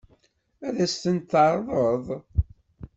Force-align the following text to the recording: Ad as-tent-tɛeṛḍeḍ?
Ad 0.67 0.77
as-tent-tɛeṛḍeḍ? 0.85 2.05